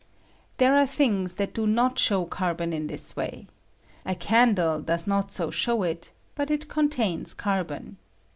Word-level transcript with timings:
There 0.57 0.75
are 0.75 0.87
things 0.87 1.35
that 1.35 1.53
do 1.53 1.67
not 1.67 1.99
show 1.99 2.25
carbon 2.25 2.73
in 2.73 2.87
this 2.87 3.15
way. 3.15 3.45
A 4.03 4.15
candle 4.15 4.81
does 4.81 5.05
not 5.05 5.31
so 5.31 5.51
show 5.51 5.83
it, 5.83 6.11
but 6.33 6.49
it 6.49 6.67
contains 6.67 7.35
carbon. 7.35 7.97